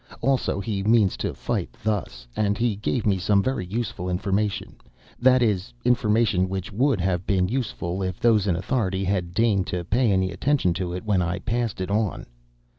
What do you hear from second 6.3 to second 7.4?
which would have